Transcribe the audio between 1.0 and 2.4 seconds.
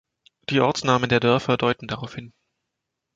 der Dörfer deuten darauf hin.